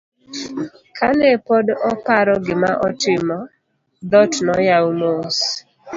[0.97, 3.37] kane pod oparo gima otimo,
[4.11, 5.37] dhot noyaw mos